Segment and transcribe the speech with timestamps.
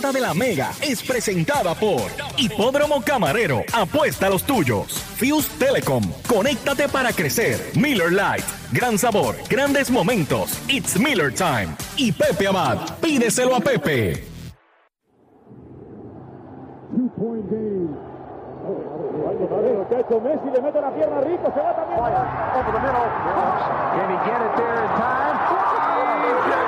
[0.00, 2.02] de la Mega es presentada por
[2.36, 3.64] Hipódromo Camarero.
[3.72, 4.92] Apuesta a los tuyos.
[4.92, 6.04] Fuse Telecom.
[6.28, 7.60] Conéctate para crecer.
[7.74, 8.46] Miller Lite.
[8.70, 9.34] Gran sabor.
[9.50, 10.52] Grandes momentos.
[10.68, 11.74] It's Miller Time.
[11.96, 12.78] Y Pepe Abad.
[13.00, 14.22] Pídeselo a Pepe.
[24.24, 26.67] Get it there in time?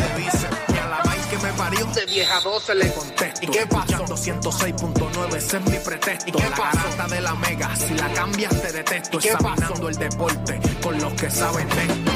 [1.71, 4.05] parió, de vieja 12 le contesto, ¿y qué pasó?
[4.05, 8.61] 106.9, ese es mi pretexto, ¿y qué la garata de la mega, si la cambias
[8.61, 12.11] te detesto, examinando el deporte con los que saben de esto.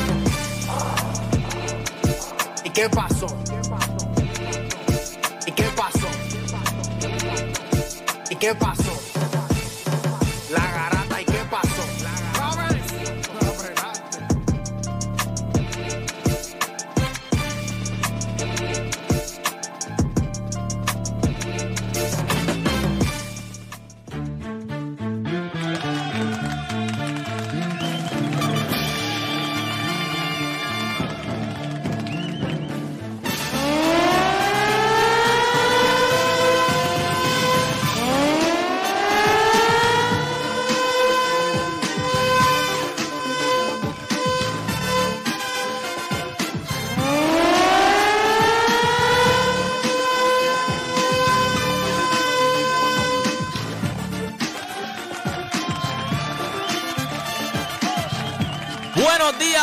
[2.63, 3.27] ¿Y qué pasó?
[5.45, 6.07] ¿Y qué pasó?
[8.29, 8.83] ¿Y qué pasó?
[8.83, 9.04] La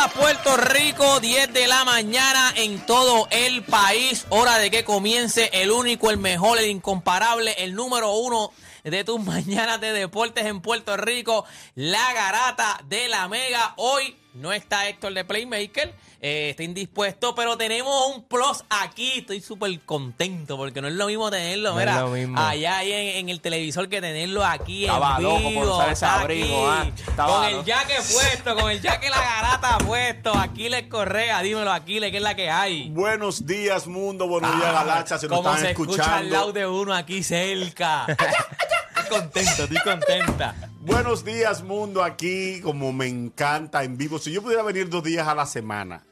[0.09, 4.25] Puerto Rico, 10 de la mañana en todo el país.
[4.29, 8.51] Hora de que comience el único, el mejor, el incomparable, el número uno
[8.83, 13.73] de tus mañanas de deportes en Puerto Rico, la garata de la Mega.
[13.77, 19.19] Hoy no está Héctor de Playmaker, eh, está indispuesto, pero tenemos un plus aquí.
[19.19, 22.39] Estoy súper contento porque no es lo mismo tenerlo, No es mira, lo mismo.
[22.39, 25.61] allá ahí en, en el televisor que tenerlo aquí Estaba en loco vivo.
[25.61, 27.25] por usar ese está abrigo, aquí, ah.
[27.27, 27.65] Con el loco.
[27.67, 30.33] jaque puesto, con el jaque la garata puesto.
[30.33, 32.89] Aquiles Correa, dímelo Aquiles, ¿qué es la que hay?
[32.89, 34.27] Buenos días, mundo.
[34.27, 35.17] Buenos días, Galaxia.
[35.17, 36.53] Se nos están se escucha al lado escuchando.
[36.53, 38.05] de uno aquí cerca.
[38.07, 40.55] estoy contento, estoy contenta.
[40.85, 42.03] Buenos días, mundo.
[42.03, 44.19] Aquí, como me encanta en vivo.
[44.19, 46.03] Si yo pudiera venir dos días a la semana,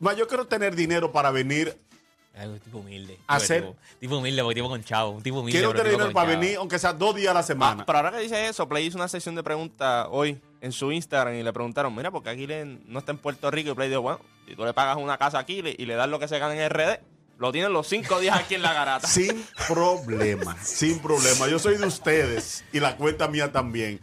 [0.00, 1.78] ma, yo quiero tener dinero para venir.
[2.34, 3.18] Un tipo humilde.
[3.26, 5.10] Hacer- Tipo, tipo humilde, porque tipo con chavo.
[5.10, 5.58] Un tipo humilde.
[5.58, 6.40] Quiero tener dinero para chavo.
[6.40, 7.82] venir, aunque sea dos días a la semana.
[7.82, 10.92] Ah, pero ahora que dice eso, Play hizo una sesión de preguntas hoy en su
[10.92, 13.70] Instagram y le preguntaron, mira, porque Aquiles no está en Puerto Rico.
[13.70, 16.08] Y Play dijo, bueno, si tú le pagas una casa a Aquiles y le das
[16.08, 17.00] lo que se gana en RD,
[17.42, 19.08] lo tienen los cinco días aquí en la garata.
[19.12, 21.48] Sin problema, sin problema.
[21.48, 24.00] Yo soy de ustedes y la cuenta mía también.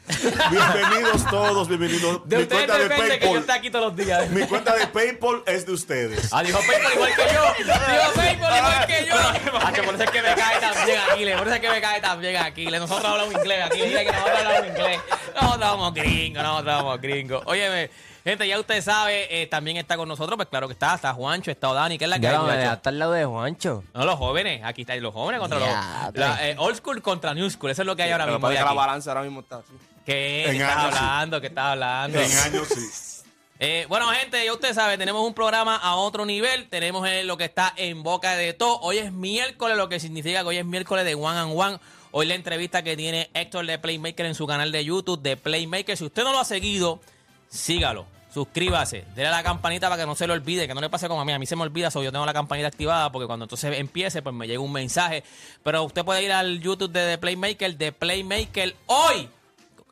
[0.51, 2.27] Bienvenidos todos, bienvenidos.
[2.27, 4.29] De Mi ustedes cuenta de que yo PayPal, esté aquí todos los días.
[4.31, 6.33] mi cuenta de PayPal es de ustedes.
[6.33, 7.66] Ah, dijo PayPal igual que yo.
[7.66, 9.16] Dijo PayPal igual que yo.
[9.57, 11.38] Hacho, por eso es que me cae tan bien Aquiles.
[11.38, 12.81] Por eso es que me cae tan bien Aquiles.
[12.81, 13.66] Nosotros hablamos inglés.
[13.66, 15.00] Aquiles dice que nosotros hablamos inglés.
[15.41, 17.44] Nosotros somos gringos, nosotros somos gringos.
[17.45, 17.89] Óyeme,
[18.29, 21.51] gente, ya usted sabe, eh, también está con nosotros, pues claro que está, está Juancho,
[21.51, 22.57] está Dani, que es la que hay, muchacho?
[22.57, 23.84] dejaste al lado de Juancho.
[23.94, 26.16] No, los jóvenes, aquí están los jóvenes contra los.
[26.16, 28.47] la, eh, old school contra new school, eso es lo que hay ahora Pero mismo.
[28.47, 29.73] parece que la balanza ahora mismo está así.
[30.06, 30.45] ¿Qué?
[30.45, 31.00] En ¿Qué estás años, sí.
[31.03, 31.41] hablando?
[31.41, 32.19] ¿Qué estás hablando?
[32.19, 33.16] En años sí.
[33.62, 36.69] Eh, bueno, gente, ya usted sabe, tenemos un programa a otro nivel.
[36.69, 38.80] Tenemos eh, lo que está en boca de todo.
[38.80, 41.80] Hoy es miércoles, lo que significa que hoy es miércoles de One and One.
[42.12, 45.98] Hoy la entrevista que tiene Héctor de Playmaker en su canal de YouTube de Playmaker.
[45.98, 47.01] Si usted no lo ha seguido,
[47.50, 48.06] sígalo.
[48.33, 51.07] Suscríbase, déle a la campanita para que no se lo olvide, que no le pase
[51.07, 51.33] como a mí.
[51.33, 54.21] A mí se me olvida, so yo tengo la campanita activada porque cuando entonces empiece,
[54.21, 55.23] pues me llega un mensaje.
[55.63, 58.75] Pero usted puede ir al YouTube de The Playmaker, de Playmaker.
[58.85, 59.29] Hoy,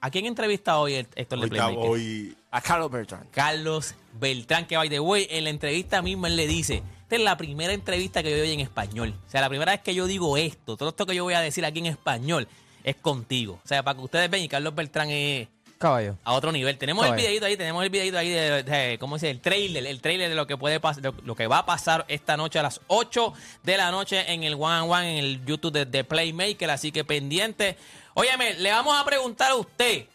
[0.02, 1.90] ¿a quién entrevista hoy Héctor de Playmaker?
[1.90, 3.32] hoy A Carlos Bertrand.
[3.32, 7.22] Carlos Beltrán, que by the way, en la entrevista misma él le dice, esta es
[7.22, 9.16] la primera entrevista que yo doy en español.
[9.26, 11.42] O sea, la primera vez que yo digo esto, todo esto que yo voy a
[11.42, 12.48] decir aquí en español,
[12.84, 13.60] es contigo.
[13.64, 15.48] O sea, para que ustedes vean, y Carlos Beltrán es
[15.78, 16.18] Caballo.
[16.24, 16.78] a otro nivel.
[16.78, 19.32] Tenemos el videito ahí, tenemos el videito ahí de, de- ¿cómo se dice?
[19.36, 22.06] El trailer, el trailer de lo que puede pasar, lo, lo que va a pasar
[22.08, 23.34] esta noche a las 8
[23.64, 26.92] de la noche en el One and One, en el YouTube de, de Playmaker, así
[26.92, 27.78] que pendiente.
[28.16, 30.06] Óyeme, le vamos a preguntar a usted.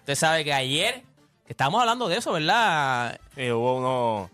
[0.00, 1.02] Usted sabe que ayer
[1.48, 3.18] estábamos hablando de eso, ¿verdad?
[3.34, 4.30] Sí, hubo uno,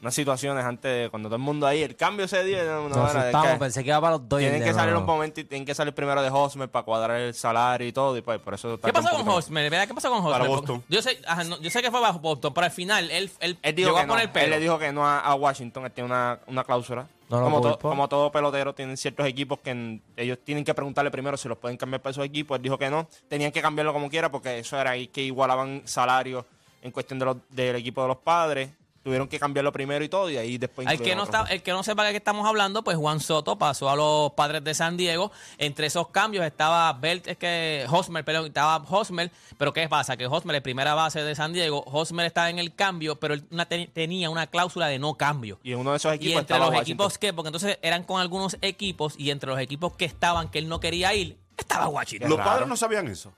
[0.00, 2.62] unas situaciones antes de cuando todo el mundo ahí, el cambio se dio.
[2.64, 4.50] no, no, Nos asustamos, que pensé que iba para los Dodgers.
[4.52, 5.00] tienen que salir nuevo.
[5.00, 8.16] un momento y tienen que salir primero de Hosmer para cuadrar el salario y todo.
[8.16, 9.28] Y pues por eso ¿Qué pasó con.
[9.28, 9.70] Hosmer?
[9.88, 10.32] ¿Qué pasó con Hosmer?
[10.32, 10.84] Para Porque Boston.
[10.88, 13.58] Yo sé, ajá, no, yo sé que fue bajo Boston, pero al final él, él,
[13.60, 14.12] Él dijo llegó que a no.
[14.12, 14.48] poner Él pelo.
[14.50, 15.84] le dijo que no a, a Washington.
[15.86, 17.06] Él tiene una, una cláusula.
[17.28, 21.10] No como, to- como todo pelotero, tienen ciertos equipos que en- ellos tienen que preguntarle
[21.10, 22.56] primero si los pueden cambiar para esos equipos.
[22.56, 23.06] Él dijo que no.
[23.28, 26.44] Tenían que cambiarlo como quiera porque eso era ahí que igualaban salarios
[26.80, 28.70] en cuestión de los, del equipo de los padres.
[29.08, 31.70] Tuvieron que cambiarlo primero y todo y ahí después El que, no está, el que
[31.72, 34.98] no sepa de qué estamos hablando, pues Juan Soto pasó a los padres de San
[34.98, 35.32] Diego.
[35.56, 40.18] Entre esos cambios estaba Belt, es que Hosmer, perdón, estaba Hosmer, pero ¿qué pasa?
[40.18, 43.44] Que Hosmer es primera base de San Diego, Hosmer estaba en el cambio, pero él
[43.50, 45.58] una- te- tenía una cláusula de no cambio.
[45.62, 47.06] Y en uno de esos Y equipos entre estaba los Washington.
[47.06, 50.58] equipos que, porque entonces eran con algunos equipos, y entre los equipos que estaban, que
[50.58, 52.28] él no quería ir, estaba Washington.
[52.28, 53.32] Los padres no sabían eso.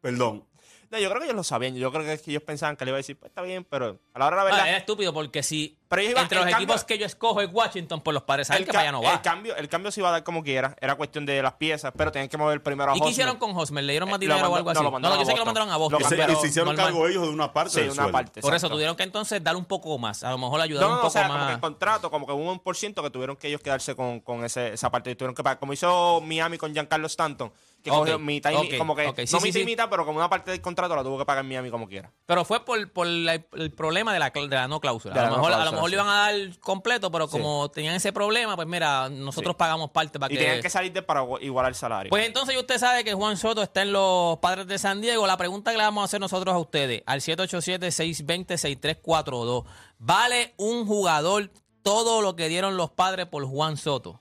[0.00, 0.44] Perdón.
[0.92, 1.74] No, yo creo que ellos lo sabían.
[1.74, 3.64] Yo creo que, es que ellos pensaban que le iba a decir, pues está bien,
[3.64, 4.68] pero a la hora de la Ah, verdad.
[4.68, 7.40] era estúpido porque si Pero ellos iban- entre los el equipos cambio- que yo escojo
[7.40, 9.14] es Washington, pues los padres saben el, que para allá no va.
[9.14, 10.76] el cambio, el cambio se iba a dar como quiera.
[10.80, 13.56] Era cuestión de las piezas, pero tenían que mover primero a ¿Y qué hicieron con
[13.56, 13.82] Hosmer?
[13.84, 14.78] ¿Le dieron más Eh, dinero o algo no, así?
[14.80, 15.98] lo No, mandaron yo sé que lo mandaron a Boston.
[16.00, 16.34] Se, cambiaron.
[16.34, 16.86] que se hicieron normal.
[16.86, 18.12] cargo ellos de una parte Sí, del una sueldo.
[18.12, 18.40] parte.
[18.42, 20.22] Por eso tuvieron que entonces dar un poco más.
[20.24, 21.54] A lo mejor ayudar No, un no, poco o sea, como que más.
[21.54, 24.44] el contrato, como que hubo un por ciento que tuvieron que ellos quedarse con, con
[24.44, 25.10] ese, esa parte.
[25.10, 27.50] Y Tuvieron que pagar, como hizo Miami con Giancarlo Stanton,
[27.82, 29.64] que Ok, cogió mitad y mi- como que, sí, no sí, mitad y sí.
[29.64, 32.12] mitad, pero como una parte del contrato la tuvo que pagar Miami como quiera.
[32.26, 35.14] Pero fue por, por la- el problema de la, de la no cláusula.
[35.14, 37.68] A lo, no mejor, a lo cláusula, mejor le iban a dar completo, pero como
[37.70, 40.44] tenían ese problema, pues mira, nosotros pagamos parte para Y que...
[40.44, 42.10] tenían que salir de para igualar el salario.
[42.10, 45.26] Pues entonces usted sabe que Juan Soto está en los Padres de San Diego.
[45.26, 49.64] La pregunta que le vamos a hacer nosotros a ustedes, al 787-620-6342.
[49.98, 51.50] ¿Vale un jugador
[51.82, 54.20] todo lo que dieron los padres por Juan Soto?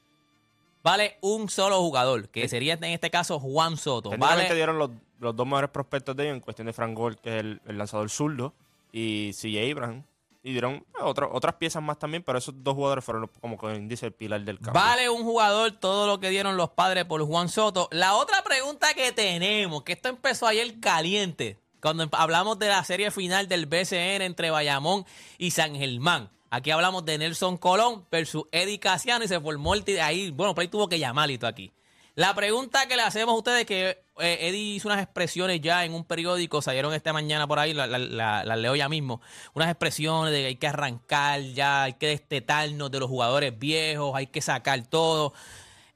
[0.83, 4.09] Vale un solo jugador, que sería en este caso Juan Soto.
[4.09, 4.89] Técnicamente Vale dieron los,
[5.19, 7.77] los dos mejores prospectos de ellos en cuestión de Frank Gore, que es el, el
[7.77, 8.53] lanzador zurdo,
[8.91, 10.03] y CJ Abraham.
[10.43, 13.59] Y dieron eh, otro- otras piezas más también, pero esos dos jugadores fueron los- como
[13.59, 14.73] que dice el pilar del campo.
[14.73, 17.87] Vale un jugador todo lo que dieron los padres por Juan Soto.
[17.91, 23.11] La otra pregunta que tenemos, que esto empezó ayer caliente, cuando hablamos de la serie
[23.11, 25.05] final del BCN entre Bayamón
[25.37, 26.31] y San Germán.
[26.53, 29.85] Aquí hablamos de Nelson Colón versus Eddie Casiano y se formó el...
[30.01, 31.71] Ahí, bueno, Play tuvo que llamarlo aquí.
[32.15, 35.93] La pregunta que le hacemos a ustedes, que eh, Eddie hizo unas expresiones ya en
[35.93, 39.21] un periódico, salieron esta mañana por ahí, las la, leo ya mismo,
[39.53, 44.11] unas expresiones de que hay que arrancar ya, hay que destetarnos de los jugadores viejos,
[44.13, 45.33] hay que sacar todo.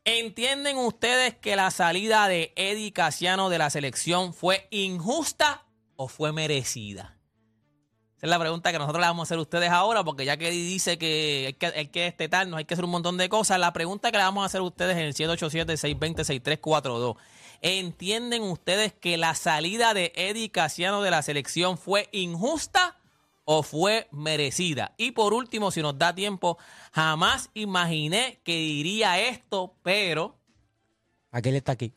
[0.06, 5.66] ¿Entienden ustedes que la salida de Eddie Casiano de la selección fue injusta
[5.98, 7.15] o fue merecida?
[8.26, 10.50] Es la pregunta que nosotros le vamos a hacer a ustedes ahora, porque ya que
[10.50, 13.72] dice que hay que, hay que destetarnos, hay que hacer un montón de cosas, la
[13.72, 17.18] pregunta que le vamos a hacer a ustedes en el 787-620-6342.
[17.62, 22.98] ¿Entienden ustedes que la salida de Eddie Casiano de la selección fue injusta
[23.44, 24.96] o fue merecida?
[24.98, 26.58] Y por último, si nos da tiempo,
[26.94, 30.36] jamás imaginé que diría esto, pero...
[31.30, 31.94] Aquel está aquí.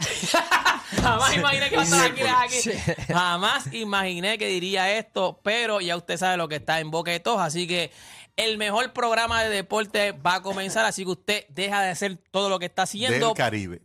[1.00, 2.92] Jamás imaginé que iba a estar aquí, aquí.
[3.12, 7.20] Jamás imaginé que diría esto, pero ya usted sabe lo que está en boca de
[7.20, 7.90] todos, así que
[8.36, 12.48] el mejor programa de deporte va a comenzar, así que usted deja de hacer todo
[12.48, 13.28] lo que está haciendo.
[13.28, 13.82] Del Caribe.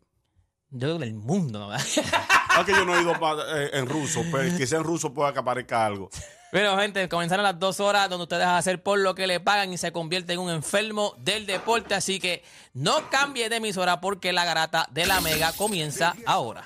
[0.69, 1.71] Yo del mundo, ¿no?
[2.55, 5.31] Aunque yo no he ido pa- eh, en ruso, pero que sea en ruso pueda
[5.31, 6.09] que aparezca algo.
[6.51, 9.39] Bueno, gente, comenzaron las dos horas donde usted deja de hacer por lo que le
[9.41, 11.93] pagan y se convierte en un enfermo del deporte.
[11.93, 12.41] Así que
[12.73, 16.65] no cambie de emisora porque la garata de la mega comienza ahora.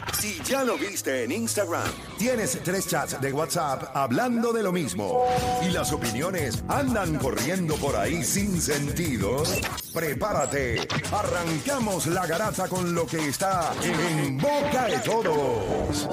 [0.21, 5.25] Si ya lo viste en Instagram, tienes tres chats de WhatsApp hablando de lo mismo.
[5.67, 9.41] Y las opiniones andan corriendo por ahí sin sentido.
[9.91, 10.87] Prepárate.
[11.11, 16.07] Arrancamos la garata con lo que está en boca de todos.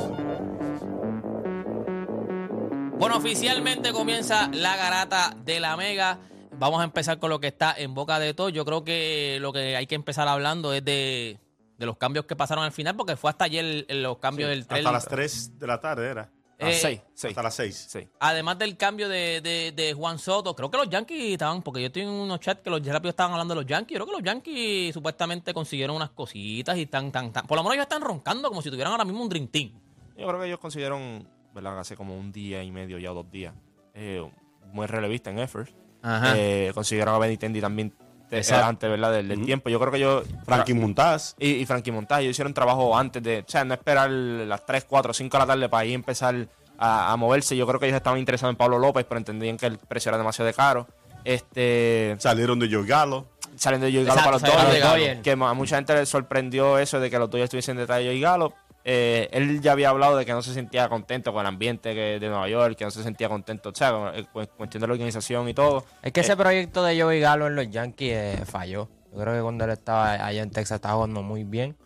[2.98, 6.18] Bueno, oficialmente comienza la garata de la Mega.
[6.58, 8.54] Vamos a empezar con lo que está en boca de todos.
[8.54, 11.38] Yo creo que lo que hay que empezar hablando es de,
[11.78, 14.68] de los cambios que pasaron al final, porque fue hasta ayer los cambios del Hasta
[14.74, 14.92] trailer.
[14.92, 16.30] las 3 de la tarde era.
[16.60, 17.30] Ah, Eh, seis, seis.
[17.30, 17.86] Hasta las 6.
[17.88, 18.08] Sí.
[18.18, 21.86] Además del cambio de, de- de Juan Soto, creo que los Yankees estaban, porque yo
[21.86, 23.94] estoy en unos chats que los rápidos estaban hablando de los Yankees.
[23.96, 27.74] Creo que los Yankees supuestamente consiguieron unas cositas y están, tan, tan, por lo menos
[27.74, 29.70] ellos están roncando como si tuvieran ahora mismo un Dream Team.
[30.16, 31.78] Yo creo que ellos consiguieron, ¿verdad?
[31.78, 33.54] Hace como un día y medio, ya dos días.
[33.94, 34.28] Eh,
[34.72, 35.72] buen relevista en Efforts.
[36.02, 36.34] Ajá.
[36.36, 37.94] Eh, consiguieron a Benitendi también
[38.30, 38.66] Exacto.
[38.66, 39.12] antes, ¿verdad?
[39.12, 39.68] Del, del tiempo.
[39.70, 40.24] Yo creo que ellos.
[40.44, 41.34] Frankie Montaz.
[41.38, 43.40] y, y Frankie Montaz, ellos hicieron trabajo antes de.
[43.46, 46.46] O sea, no esperar las 3, 4, 5 de la tarde para ahí empezar
[46.78, 47.56] a, a moverse.
[47.56, 50.18] Yo creo que ellos estaban interesados en Pablo López, pero entendían que el precio era
[50.18, 50.86] demasiado de caro.
[51.24, 52.16] Este.
[52.18, 53.26] Salieron de Joe Gallo.
[53.56, 55.20] saliendo de Exacto, Galo para los salieron Dodgers.
[55.22, 58.20] que a mucha gente le sorprendió eso de que los Dodgers estuviesen detrás de Joey
[58.20, 58.54] Galo.
[58.90, 62.18] Eh, él ya había hablado de que no se sentía contento con el ambiente que-
[62.18, 64.86] de Nueva York, que no se sentía contento, o sea, con, eh, cu- cuestión de
[64.86, 65.84] la organización y todo.
[66.02, 68.88] Es que ese proyecto de Joey Galo en los Yankees eh, falló.
[69.12, 71.76] Yo creo que cuando él estaba allá en Texas estaba jugando muy bien.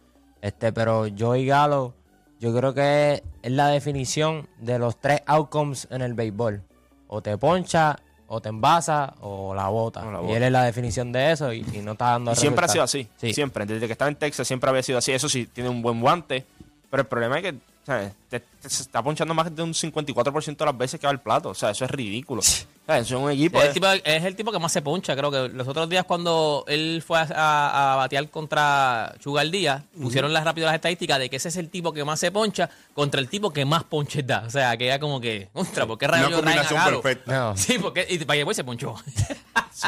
[0.42, 1.94] Este, pero Joey Galo,
[2.38, 6.62] yo creo que es la definición de los tres outcomes en el béisbol.
[7.08, 7.96] O te poncha,
[8.28, 10.04] o te envasa, o la bota.
[10.04, 12.64] La Y él es la definición de eso y, y no está dando Y siempre
[12.64, 13.34] ha sido así, Sí.
[13.34, 13.66] siempre.
[13.66, 15.10] Desde que estaba en Texas siempre había sido así.
[15.12, 16.46] Eso sí, tiene un buen guante,
[16.92, 18.12] pero el problema es que ¿sabes?
[18.28, 21.20] Te, te- se está ponchando más de un 54% de las veces que va al
[21.20, 21.48] plato.
[21.48, 22.40] O sea, eso es ridículo.
[22.40, 23.60] Eso es un equipo.
[23.60, 26.04] Es el, tipo, es el tipo que más se poncha, creo que los otros días
[26.04, 31.18] cuando él fue a, a- a batear contra Chugal Díaz, pusieron las rápido las estadísticas
[31.18, 33.82] de que ese es el tipo que más se poncha contra el tipo que más
[33.82, 34.44] ponches da.
[34.46, 37.32] O sea, que era como que, ostras, ¿por qué rayos Una combinación perfecta.
[37.36, 37.56] No.
[37.56, 38.94] Sí, porque y para que se ponchó.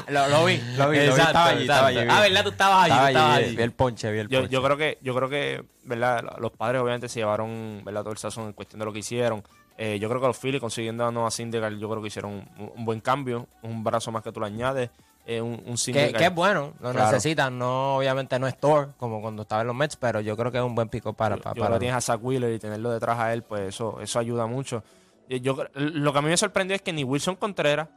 [0.09, 0.99] Lo, lo vi, lo vi, lo vi.
[0.99, 1.99] Exacto, Estaba allí, estaba allí.
[1.99, 2.15] exacto.
[2.17, 2.43] Ah, ¿verdad?
[2.45, 3.57] Tú estabas allí, estabas allí.
[3.57, 4.53] Vi el ponche, vi el Yo, ponche.
[4.53, 6.25] yo creo que, yo creo que, ¿verdad?
[6.39, 8.03] Los padres obviamente se llevaron, ¿verdad?
[8.03, 9.43] Todo el sazón en cuestión de lo que hicieron.
[9.77, 12.73] Eh, yo creo que los Phillies consiguiendo a Noah Syndergaard, yo creo que hicieron un,
[12.77, 14.91] un buen cambio, un brazo más que tú le añades,
[15.27, 17.11] eh, un, un Que, es bueno, lo Claro.
[17.11, 17.59] necesitan.
[17.59, 20.59] No, obviamente no es Thor, como cuando estaba en los Mets, pero yo creo que
[20.59, 22.53] es un buen pico para, Yo, para, yo creo para- que tienes a Zach Wheeler
[22.53, 24.85] y tenerlo detrás a él, pues eso, eso ayuda mucho.
[25.29, 27.89] Y Yo, lo que a mí me sorprendió es que ni Wilson Contreras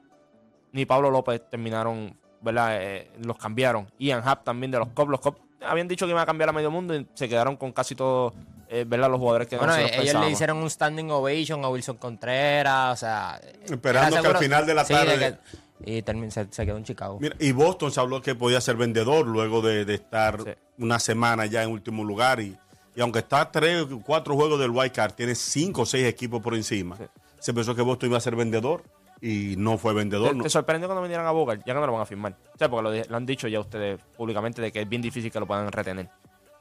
[0.78, 2.78] ni Pablo López terminaron, ¿verdad?
[2.82, 3.92] Eh, los cambiaron.
[3.98, 5.10] Ian Happ también de los Cubs.
[5.10, 7.72] Los Cubs habían dicho que iban a cambiar a medio mundo y se quedaron con
[7.72, 8.34] casi todos,
[8.70, 9.10] eh, ¿verdad?
[9.10, 12.96] Los jugadores que Bueno, nosotros ellos le hicieron un standing ovation a Wilson Contreras, o
[12.96, 13.42] sea...
[13.66, 15.68] Esperando era que al final de la sí, tarde- que-
[15.98, 17.18] y termin- se, se quedó en Chicago.
[17.20, 20.50] Mira, y Boston se habló que podía ser vendedor luego de, de estar Sí.
[20.80, 22.40] una semana ya en último lugar.
[22.40, 22.56] Y,
[22.96, 26.42] y aunque está tres o cuatro juegos del White Card, tiene cinco o seis equipos
[26.42, 26.98] por encima.
[27.40, 28.84] Se pensó que Boston iba a ser vendedor
[29.22, 30.30] y no fue vendedor.
[30.30, 30.44] ¿Te, no.
[30.44, 31.62] te sorprende cuando vinieran a Bogart?
[31.66, 32.36] Ya que no lo van a firmar.
[32.54, 35.40] O sea, porque lo, han dicho ya ustedes públicamente de que es bien difícil que
[35.40, 36.10] lo puedan retener.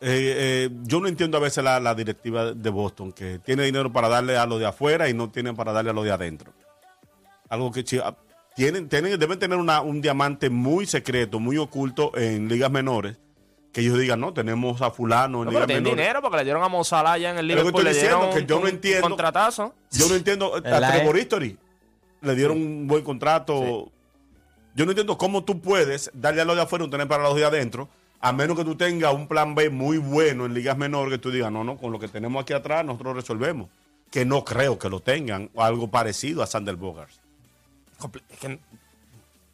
[0.00, 3.90] Eh, eh, yo no entiendo a veces la, la directiva de Boston, que tiene dinero
[3.92, 6.52] para darle a lo de afuera y no tiene para darle a lo de adentro.
[7.48, 8.14] Algo que ah,
[8.54, 13.18] tienen, tienen, deben tener una- un diamante muy secreto, muy oculto en ligas menores,
[13.72, 16.04] que ellos digan, no, tenemos a fulano en No, pero ligas tienen menores.
[16.04, 17.84] dinero porque le dieron a Mozala ya en el Liverpool.
[17.84, 19.06] Le estoy diciendo, dieron que yo no entiendo.
[19.06, 19.74] Un contratazo.
[19.92, 21.18] Yo no entiendo, a ¿Verdad, Trevor?
[21.18, 21.58] History
[22.20, 23.90] le dieron un buen contrato.
[24.74, 27.22] Yo no entiendo cómo tú puedes darle a los de afuera y no tener para
[27.22, 27.88] los de adentro,
[28.20, 31.30] a menos que tú tengas un plan B muy bueno en ligas menores que tú
[31.30, 33.68] digas, no, no, con lo que tenemos aquí atrás nosotros resolvemos.
[34.10, 37.10] Que no creo que lo tengan, o algo parecido a Sander Bogart.
[37.98, 38.58] Compl- Es que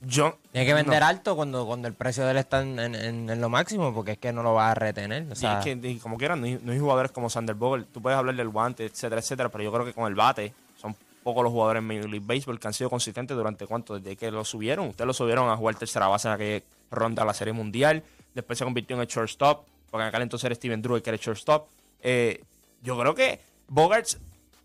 [0.05, 0.37] yo.
[0.51, 1.07] Tiene que vender no.
[1.07, 4.13] alto cuando, cuando el precio de él está en, en- en- en lo máximo, porque
[4.13, 5.27] es que no lo va a retener.
[5.31, 7.55] O Y sea, es que, y como quieran, no hay, no hay jugadores como Sander
[7.55, 7.87] Bogart.
[7.93, 10.53] Tú puedes hablar del guante, etcétera, etcétera, pero yo creo que con el bate
[11.23, 14.17] son pocos los jugadores en Major League Baseball que han sido consistentes durante cuánto, desde
[14.17, 14.89] que lo subieron.
[14.89, 18.03] Ustedes lo subieron a jugar tercera base en aquella ronda de la Serie Mundial.
[18.35, 21.17] Después se convirtió en el shortstop, porque en aquel entonces era Steven Drew que era
[21.17, 21.69] el shortstop.
[22.01, 22.43] Eh,
[22.83, 24.07] yo creo que Bogart,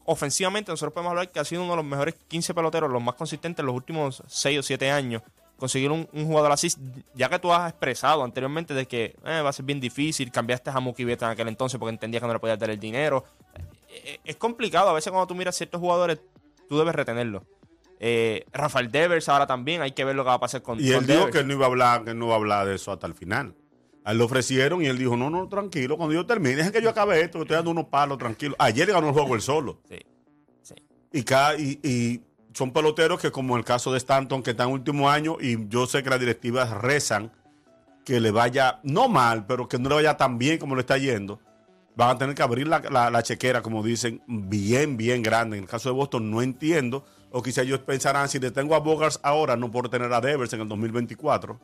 [0.05, 3.15] ofensivamente, nosotros podemos hablar que ha sido uno de los mejores 15 peloteros, los más
[3.15, 5.21] consistentes en los últimos 6 o 7 años.
[5.57, 6.69] Conseguir un, un jugador así,
[7.15, 10.69] ya que tú has expresado anteriormente de que eh, va a ser bien difícil, cambiaste
[10.69, 13.25] a Mookie Betts en aquel entonces porque entendías que no le podías dar el dinero.
[13.89, 16.19] Eh, es complicado, a veces cuando tú miras ciertos jugadores,
[16.67, 17.43] tú debes retenerlos.
[17.99, 20.91] Eh, Rafael Devers ahora también, hay que ver lo que va a pasar con, Y
[20.91, 21.33] con él dijo Devers.
[21.33, 23.07] que él no iba a hablar, que él no iba a hablar de eso hasta
[23.07, 23.55] el final.
[24.03, 26.81] A él le ofrecieron y él dijo, no, no, tranquilo, cuando yo termine, dejen que
[26.81, 28.55] yo acabe esto, que estoy dando unos palos, tranquilo.
[28.59, 29.81] Ayer ganó el juego él solo.
[29.89, 29.99] Sí,
[30.61, 30.75] sí.
[31.11, 32.21] Y, cada, y, y
[32.53, 35.87] son peloteros que, como el caso de Stanton, que está en último año, y yo
[35.87, 37.31] sé que las directivas rezan
[38.05, 40.97] que le vaya, no mal, pero que no le vaya tan bien como le está
[40.97, 41.41] yendo.
[41.97, 45.57] Van a tener que abrir la, la- la chequera, como dicen, bien, bien grande.
[45.57, 47.03] En el caso de Boston, no entiendo.
[47.31, 50.53] O quizá ellos pensarán, si le tengo a Bogars ahora, no puedo tener a Devers
[50.53, 51.59] en el 2024.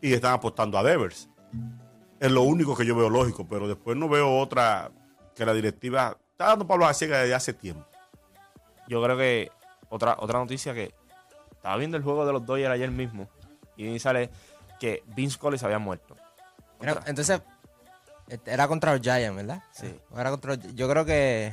[0.00, 1.28] Y están apostando a Devers.
[2.20, 4.90] Es lo único que yo veo lógico, pero después no veo otra
[5.34, 7.84] que la directiva está dando Pablo a ciega desde hace tiempo.
[8.88, 9.50] Yo creo que
[9.88, 10.94] otra, otra noticia que
[11.52, 13.28] estaba viendo el juego de los Dodgers ayer mismo
[13.76, 14.30] y ahí sale
[14.80, 16.16] que Vince Collins había muerto.
[17.06, 17.40] entonces,
[18.46, 19.62] era contra los Giants, ¿verdad?
[19.72, 19.94] Sí.
[20.16, 21.52] Era contra los- yo creo que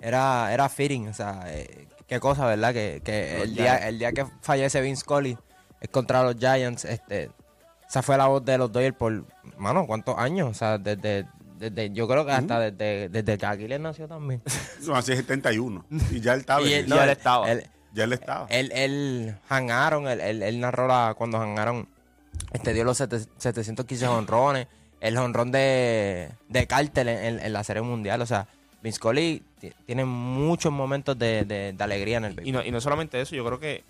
[0.00, 2.72] era, era fitting, o sea, eh, qué cosa, ¿verdad?
[2.72, 5.36] Que, que el, día, el día que fallece Vince Scully
[5.80, 7.30] es contra los Giants, este,
[7.88, 9.24] esa fue la voz de los Dodgers por,
[9.56, 10.48] mano, ¿cuántos años?
[10.50, 11.26] O sea, desde,
[11.58, 14.42] desde yo creo que hasta desde, desde que Aquiles nació también.
[14.86, 15.84] No, hace 71.
[16.10, 16.62] Y ya él estaba.
[16.66, 17.50] Y él- No, no, él estaba.
[17.50, 18.46] él- ya él estaba.
[18.50, 21.88] Él, él hangaron, él, él, narró la, cuando hangaron,
[22.52, 24.68] este dio los sete- 715 honrones,
[25.00, 28.20] el honrón de, de Carter en, en- en la Serie Mundial.
[28.22, 28.46] O sea,
[28.82, 29.00] Vince
[29.60, 32.52] ti- tiene muchos momentos de, de- de alegría en el Y béisbol.
[32.62, 33.82] no, y no solamente eso, yo creo que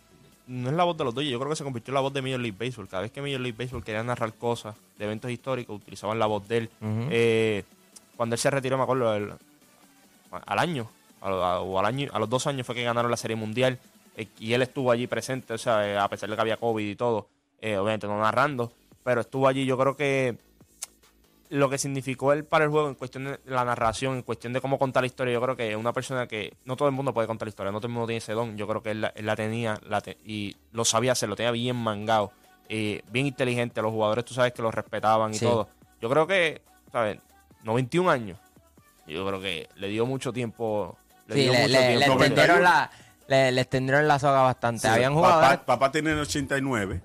[0.47, 2.13] no es la voz de los Dodgers, yo creo que se convirtió en la voz
[2.13, 2.89] de Major League Baseball.
[2.89, 6.47] Cada vez que Major League Baseball quería narrar cosas de eventos históricos, utilizaban la voz
[6.49, 6.71] de él.
[7.11, 7.63] Eh,
[8.17, 9.33] cuando él se retiró, me acuerdo, el-
[10.47, 10.89] al año,
[11.21, 13.79] a, a- o al año, a los dos años fue que ganaron la Serie Mundial.
[14.17, 16.85] eh, y él estuvo allí presente, o sea, eh, a pesar de que había COVID
[16.85, 17.29] y todo,
[17.63, 18.73] obviamente no narrando,
[19.05, 19.65] pero estuvo allí.
[19.67, 20.37] Yo creo que
[21.51, 24.61] lo que significó él para el juego en cuestión de la narración, en cuestión de
[24.61, 27.13] cómo contar la historia, yo creo que es una persona que no todo el mundo
[27.13, 28.57] puede contar la historia, no todo el mundo tiene ese don.
[28.57, 31.37] Yo creo que él, la- él la tenía la te- y lo sabía hacer, lo
[31.37, 32.33] tenía bien mangado,
[32.69, 33.83] eh, bien inteligente.
[33.83, 35.45] Los jugadores, tú sabes que lo respetaban y Sí.
[35.45, 35.69] todo.
[36.01, 37.19] Yo creo que, ¿sabes?
[37.65, 38.39] 91 años.
[39.07, 40.97] Yo creo que le dio mucho tiempo.
[41.27, 42.13] Le Sí, dio le, mucho le- le tiempo.
[42.23, 42.91] extendieron la,
[43.27, 44.83] le, le extendieron la soga bastante.
[44.83, 45.51] Sí, Habían jugadores...
[45.59, 47.03] papá, papá tiene el 89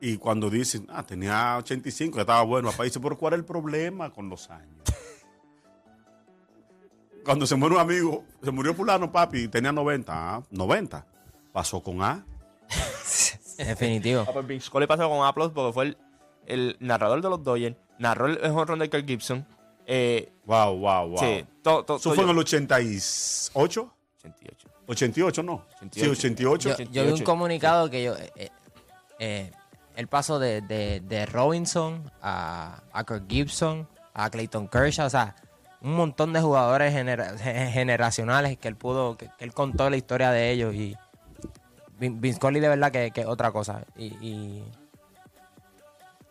[0.00, 3.44] y cuando dicen, ah, tenía 85, ya estaba bueno, papá dice, pero ¿cuál es el
[3.44, 4.82] problema con los años?
[7.24, 11.06] cuando se muere un amigo, se murió fulano, papi, y tenía 90, ah, 90,
[11.52, 12.24] pasó con A.
[13.58, 14.24] Definitivo.
[14.26, 15.98] Ah, pues Scully pasó con Aplos porque fue el,
[16.46, 19.46] el narrador de los Dodgers, narró el jonrón de Kirk Gibson.
[19.86, 21.18] Eh, Wow, wow, wow.
[21.18, 23.92] Sí, todo, todo, Eso fue en el 88,
[24.24, 24.68] 88.
[24.86, 25.66] 88, no.
[25.82, 25.90] 88.
[25.92, 26.68] Sí, 88.
[26.70, 27.24] Yo, yo vi un 88.
[27.24, 28.16] comunicado que yo...
[28.16, 28.50] eh,
[29.18, 29.52] eh,
[29.98, 35.34] el paso de, de, de Robinson a, a Kirk Gibson, a Clayton Kershaw, o sea,
[35.82, 39.96] un montón de jugadores genera- ge- generacionales que él pudo, que, que él contó la
[39.96, 40.96] historia de ellos y
[42.00, 43.82] Vin- Vince Scully de verdad que, que otra cosa.
[43.96, 44.64] Y, y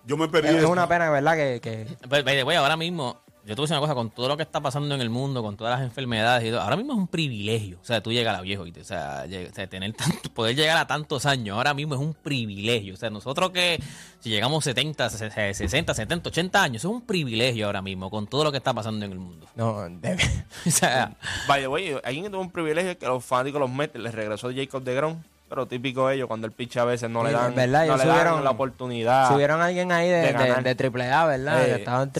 [0.05, 0.47] Yo me perdí.
[0.50, 3.73] es, es una pena, de verdad, que, que ahora mismo, yo te voy a decir
[3.77, 6.45] una cosa, con todo lo que está pasando en el mundo, con todas las enfermedades
[6.45, 7.79] y todo, ahora mismo es un privilegio.
[7.81, 9.93] O sea, tú llegas a la viejo y te- o sea, lleg- o sea, tener
[9.93, 12.93] tanto, poder llegar a tantos años, ahora mismo es un privilegio.
[12.93, 13.81] O sea, nosotros que
[14.19, 18.10] si llegamos 70, se- se- 60, 70, 80 años, eso es un privilegio ahora mismo,
[18.10, 19.47] con todo lo que está pasando en el mundo.
[19.55, 20.17] no, de-
[20.67, 21.15] O sea,
[21.47, 24.49] By the way, alguien que tuvo un privilegio que los fanáticos los Mets les regresó
[24.53, 25.17] Jacob de Grom.
[25.49, 27.95] Pero típico de ellos, cuando el pitch a veces no le Sí, dan, verdad, no
[27.95, 29.29] le dan subieron- la oportunidad.
[29.31, 30.62] subieron a alguien ahí de, de de, ganar.
[30.62, 31.63] de triple A, ¿verdad?
[31.63, 32.13] Eh, que estaba en sí.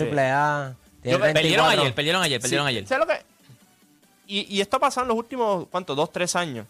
[1.10, 1.18] A.
[1.18, 1.82] Yo perdieron 34.
[1.82, 2.88] ayer, perdieron ayer, perdieron Sí, ayer.
[2.88, 3.22] ¿sabes lo que?
[4.28, 5.96] Y, y esto ha pasado en los últimos, ¿cuántos?
[5.96, 6.66] Dos, tres años.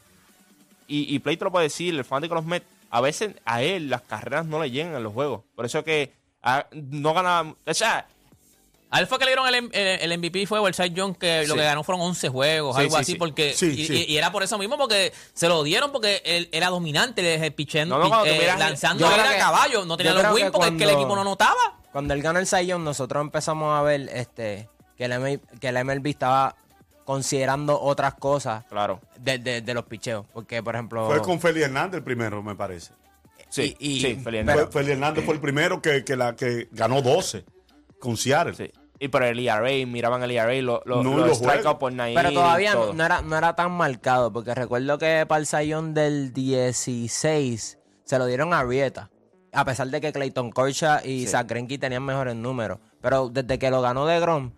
[0.87, 3.61] Y, y Play te lo puede decir, el fanático de los Mets, a veces a
[3.61, 5.41] él las carreras no le llegan en los juegos.
[5.55, 7.53] Por eso que ah, no ganaba.
[7.65, 8.07] O sea,
[8.89, 11.55] A él fue que le dieron el, el, el MVP fue Cy John, que lo
[11.55, 11.59] Sí.
[11.59, 13.17] que ganó fueron 11 juegos, Sí, algo sí, así, sí.
[13.17, 13.93] porque Sí, y, sí.
[14.07, 17.51] y- y era por eso mismo, porque se lo dieron porque él era dominante, el
[17.53, 20.73] pichendo, No, no, eh, lanzando era que- caballo, no tenía los wins que porque es
[20.77, 21.76] que el equipo no notaba.
[21.91, 25.83] Cuando él ganó el Young, nosotros empezamos a ver este que el, MLB, que el
[25.85, 26.55] MLB estaba
[27.05, 28.99] considerando otras cosas claro.
[29.19, 30.25] de, de- de los picheos.
[30.33, 31.07] Porque, por ejemplo...
[31.07, 32.91] Fue con Feli Hernández el primero, me parece.
[33.49, 36.35] Sí, Y- y- sí, Feliz Pero- Fue- Feli Hernández fue el primero que, que la,
[36.35, 37.45] que ganó 12
[37.99, 38.55] con Seattle.
[38.55, 38.71] Sí.
[38.99, 41.75] Y por el ERA, miraban el ERA, lo, lo, No, los juegos.
[41.75, 42.15] por Nair.
[42.15, 42.93] Pero todavía todo.
[42.93, 48.17] no era, no era tan marcado, porque recuerdo que para el Sayón del 16 se
[48.19, 49.09] lo dieron a Rieta.
[49.57, 51.27] A pesar de que Clayton Kershaw y Sí.
[51.27, 52.77] Zach Greinke tenían mejores números.
[53.01, 54.51] Pero desde que lo ganó de Grom,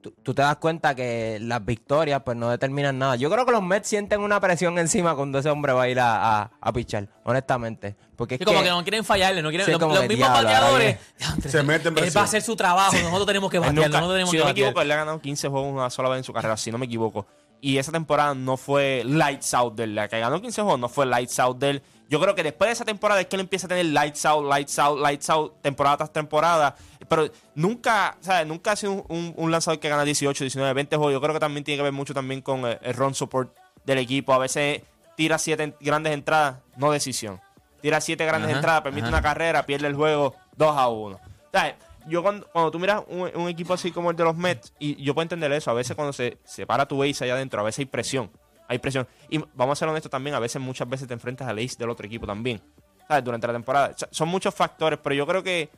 [0.00, 3.14] tú, tú te das cuenta que las victorias pues no determinan nada.
[3.16, 6.00] Yo creo que los Mets sienten una presión encima cuando ese hombre va a ir
[6.00, 7.94] a, a, a pichar, honestamente.
[8.16, 10.08] Porque es Y como que- que no quieren fallarle, no quieren Sí, los, los que
[10.08, 10.98] mismos diablo, bateadores.
[11.46, 12.20] Se meten Él va presión.
[12.22, 14.50] a hacer su trabajo, nosotros tenemos que batearlo, nunca- nosotros tenemos si que no me
[14.50, 16.78] equivoco, él le ha ganado 15 juegos una sola vez en su carrera, si no
[16.78, 17.26] me equivoco.
[17.62, 19.94] Y esa temporada no fue lights out de él.
[19.94, 21.82] La que ganó 15 juegos no fue lights out de él.
[22.10, 24.44] Yo creo que después de esa temporada es que él empieza a tener lights out,
[24.44, 26.74] lights out, lights out, temporada tras temporada.
[27.08, 28.46] Pero nunca, ¿sabes?
[28.48, 31.12] Nunca ha sido un, un- un lanzador que gana 18, 19, 20 juegos.
[31.12, 33.98] Yo creo que también tiene que ver mucho también con el, el run support del
[33.98, 34.32] equipo.
[34.34, 34.82] A veces
[35.16, 37.40] tira siete grandes entradas, no decisión.
[37.80, 39.16] Tira siete grandes Ajá, entradas, permite ajá.
[39.16, 41.20] una carrera, pierde el juego 2 a 1.
[41.52, 41.74] ¿Sabes?
[42.08, 45.00] Yo cuando, cuando tú miras un, un equipo así como el de los Mets, y
[45.02, 47.64] yo puedo entender eso, a veces cuando se, se para tu ace allá adentro, a
[47.64, 48.30] veces hay presión.
[48.70, 49.06] Hay presión.
[49.28, 51.90] Y vamos a ser honestos también, a veces, muchas veces te enfrentas al ace del
[51.90, 52.60] otro equipo también.
[53.08, 53.24] ¿Sabes?
[53.24, 53.94] Durante la temporada.
[54.12, 55.68] Son muchos factores, pero yo creo que,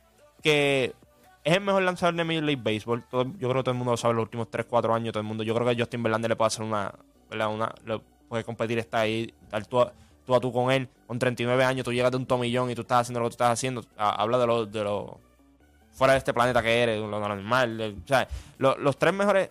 [0.43, 0.93] que
[1.43, 3.03] es el mejor lanzador de Major League Baseball.
[3.09, 5.11] Todo- yo creo que todo el mundo lo sabe los últimos 3, 4 años.
[5.11, 5.43] Todo el mundo.
[5.43, 6.93] Yo creo que Justin Verlander le puede hacer una.
[7.31, 7.49] ¿verdad?
[7.49, 7.73] una
[8.29, 9.91] puede competir, está ahí, estar tú a,
[10.25, 10.87] tú a tú con él.
[11.07, 13.33] Con 39 años, tú llegas de un tomillón y tú estás haciendo lo que tú
[13.33, 13.83] estás haciendo.
[13.97, 15.19] Ha- Habla de lo, de lo
[15.93, 17.77] fuera de este planeta que eres, lo normal.
[17.77, 18.27] de-
[18.59, 19.49] los tres mejores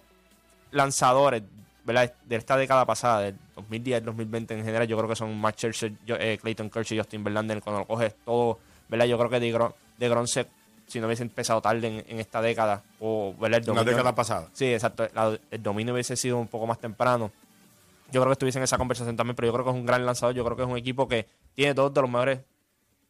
[0.71, 1.43] lanzadores
[1.85, 2.13] ¿verdad?
[2.25, 6.17] de esta década pasada, del 2010 2020 en general, yo creo que son Matt yo-
[6.19, 7.61] eh, Clayton Kershaw y Justin Verlander.
[7.63, 9.07] Cuando lo coges todo, ¿verdad?
[9.07, 10.47] Yo creo que de, Gron, de Gron se-
[10.87, 13.61] si no hubiese empezado tarde en, en esta década, o ¿verdad?
[13.63, 14.49] El En la dominio- década pasada.
[14.53, 15.09] Sí, exacto.
[15.15, 17.31] la- el dominio hubiese sido un poco más temprano.
[18.11, 20.05] Yo creo que estuviese en esa conversación también, pero yo creo que es un gran
[20.05, 20.35] lanzador.
[20.35, 22.41] Yo creo que es un equipo que tiene dos de los mejores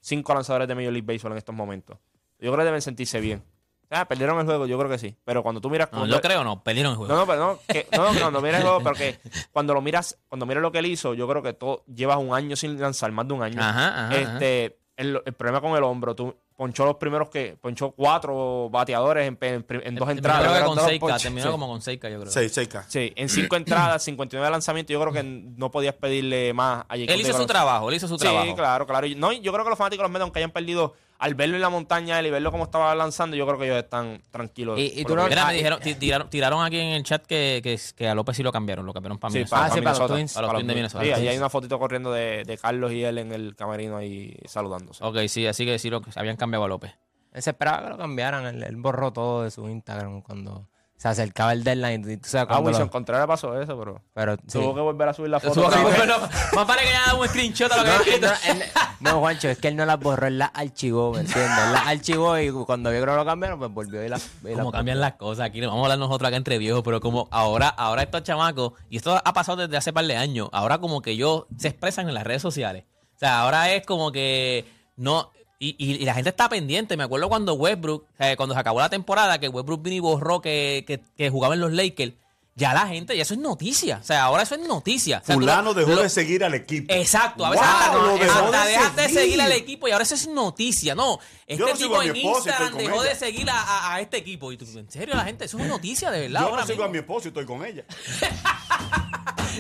[0.01, 1.97] cinco lanzadores de Major League Baseball en estos momentos.
[2.41, 3.43] Yo creo que deben sentirse bien.
[3.93, 5.15] Ah, perdieron el juego, yo creo que sí.
[5.25, 5.89] Pero cuando tú miras.
[5.93, 7.13] No, cuando- yo creo no, perdieron el juego.
[7.13, 9.21] No, no, pero no, que, no, cuando miras el juego, pero que
[9.53, 12.35] cuando lo miras, cuando miras lo que él hizo, yo creo que todo, llevas un
[12.35, 13.61] año sin lanzar, más de un año.
[13.63, 17.91] Ajá, ajá, este, El, el problema con el hombro, tú ponchó los primeros que, ponchó
[17.93, 20.43] cuatro bateadores en, en- en dos entradas.
[20.43, 21.23] creo que con dos 6K, ponches.
[21.23, 21.51] terminó Sí.
[21.51, 22.31] como con 6K, yo creo.
[22.31, 22.85] 6, 6K.
[22.89, 27.09] Sí, en cinco entradas, 59 lanzamientos, yo creo que no podías pedirle más a Jacob
[27.15, 28.55] Él hizo su trabajo, él hizo su Sí, trabajo.
[28.55, 29.07] claro, claro.
[29.07, 31.55] Y- No, yo creo que los fanáticos de los Mets, aunque hayan perdido, al verlo
[31.57, 34.79] en la montaña él y verlo cómo estaba lanzando, yo creo que ellos están tranquilos.
[34.79, 36.89] Y- y por tú lo no- que- Mira, me dijeron, ti- tiraron, tiraron aquí en
[36.89, 39.67] el chat que, que, que a López sí lo cambiaron, lo cambiaron para Sí, para,
[39.67, 40.35] Ah, sí, para los Twins.
[40.35, 41.05] Para los Twins de Minnesota.
[41.05, 44.37] Sí, ahí hay una fotito corriendo de, de Carlos y él en el camerino ahí
[44.47, 45.05] saludándose.
[45.05, 46.93] Ok, sí, así que sí lo habían cambiado a López.
[47.33, 48.45] Él se esperaba que lo cambiaran.
[48.47, 50.69] Él, él borró todo de su Instagram cuando
[51.03, 52.21] se acercaba el deadline.
[52.21, 54.53] tú sabes Ah, Wilson lo- Contreras pasó eso, pero pero sí.
[54.53, 55.55] tuvo que volver a subir la foto.
[55.55, 58.33] Tuvo que- más vale que haya dado un screenshot a lo que No, había no,
[58.33, 58.63] escrito.
[58.65, 61.59] él- no, Juancho, es que él no las borró, él las archivó, ¿me entiendes?
[61.67, 64.31] Él las archivó y cuando vio que no lo cambiaron, pues volvió y las...
[64.45, 65.61] las Cómo cambian las cosas aquí.
[65.61, 69.21] Vamos a hablar nosotros acá entre viejos, pero como ahora, ahora estos chamacos, y esto
[69.25, 72.23] ha pasado desde hace par de años, ahora como que ellos se expresan en las
[72.23, 72.85] redes sociales.
[73.17, 74.65] O sea, ahora es como que
[74.97, 75.33] no.
[75.65, 76.97] Y, y- y la gente está pendiente.
[76.97, 78.05] Me acuerdo cuando Westbrook,
[78.37, 81.61] cuando se acabó la temporada, que Westbrook vino y borró que, que, que jugaba en
[81.61, 82.15] los Lakers.
[82.55, 83.99] Ya la gente, ya eso es noticia.
[84.03, 85.21] O sea, ahora eso es noticia.
[85.23, 86.93] O sea, tú lo- Fulano dejó lo- de seguir al equipo.
[86.93, 89.41] Exacto, a veces Wow, hasta, lo dejó hasta de dejaste de seguir.
[89.41, 90.95] al equipo y ahora eso es noticia.
[90.95, 93.11] No, este Yo no sigo tipo en esposa Instagram dejó ella.
[93.15, 94.53] de seguir a, a- a este equipo.
[94.53, 96.41] Y tú, en serio, la gente, eso es noticia de verdad.
[96.41, 96.85] Yo ahora no sigo mismo.
[96.85, 97.85] a mi esposo y estoy con ella.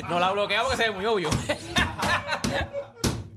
[0.09, 1.29] No la bloquea porque se ve muy obvio.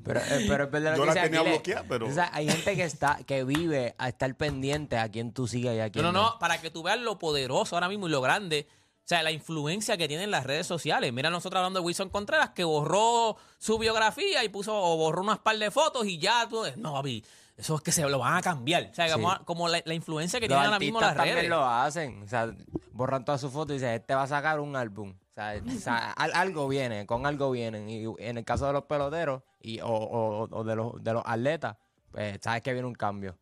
[0.06, 1.58] Pero, eh, pero es verdad lo Yo que la dice tenía Aquiles.
[1.58, 5.34] bloqueada, pero- O sea, hay gente que está que vive a estar pendiente a quién
[5.34, 7.90] tú sigues y a No, quién no, no, para que tú veas lo poderoso ahora
[7.90, 8.68] mismo y lo grande.
[8.70, 11.14] O sea, la influencia que tienen las redes sociales.
[11.14, 15.40] Mira, nosotros hablando de Wilson Contreras, que borró su biografía y puso, o borró unas
[15.40, 16.64] par de fotos y ya tú.
[16.78, 17.24] No, papi,
[17.56, 18.90] eso es que se lo van a cambiar.
[18.92, 21.36] O sea, como, como la, la influencia que Los tienen ahora mismo artistas las también
[21.38, 21.50] redes.
[21.52, 22.24] lo hacen.
[22.24, 22.52] O sea,
[22.94, 25.12] borran todas sus fotos y dicen, este va a sacar un álbum.
[25.12, 27.88] O sea, o sea, al- algo viene, con algo vienen.
[27.88, 31.24] Y en el caso de los peloteros y, o, o- o de, los, de los
[31.26, 31.76] atletas,
[32.12, 33.38] pues sabes que viene un cambio.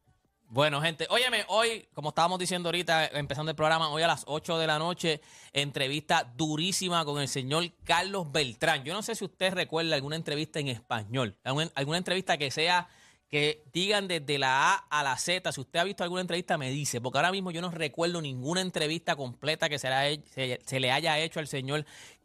[0.47, 4.59] Bueno, gente, óyeme, hoy, como estábamos diciendo ahorita, empezando el programa, hoy a las 8
[4.59, 5.19] de la noche,
[5.51, 8.83] entrevista durísima con el señor Carlos Beltrán.
[8.83, 12.88] Yo no sé si usted recuerda alguna entrevista en español, alguna, alguna entrevista que sea,
[13.29, 15.51] que digan desde la A a la Z.
[15.51, 18.62] Si usted ha visto alguna entrevista, me dice, porque ahora mismo yo no recuerdo ninguna
[18.62, 19.89] entrevista completa que se
[20.63, 21.83] se le haya hecho al señor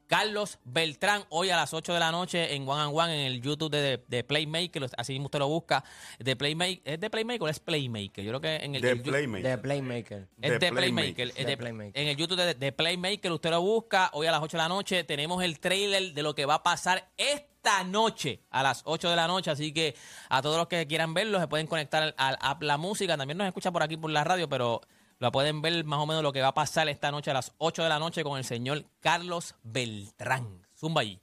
[0.08, 3.42] Carlos Beltrán, hoy a las 8 de la noche en One and One, en el
[3.42, 5.84] YouTube de, de Playmaker, así mismo usted lo busca.
[6.18, 8.24] De Playmaker, ¿Es de Playmaker o es Playmaker?
[8.24, 9.46] Yo creo que en el, De Playmaker.
[9.50, 10.28] De Playmaker.
[10.40, 10.72] es De Playmaker.
[10.72, 11.28] Playmaker.
[11.28, 12.02] es De de- Playmaker.
[12.02, 14.10] En el YouTube de, de Playmaker, usted lo busca.
[14.14, 16.62] Hoy a las 8 de la noche tenemos el trailer de lo que va a
[16.62, 19.50] pasar esta noche a las 8 de la noche.
[19.50, 19.94] Así que
[20.30, 23.18] a todos los que quieran verlo se pueden conectar al, al app La Música.
[23.18, 24.80] También nos escucha por aquí por la radio, pero
[25.18, 27.52] lo pueden ver más o menos lo que va a pasar esta noche a las
[27.58, 30.66] 8 de la noche con el señor Carlos Beltrán.
[30.76, 31.20] Zumba allí.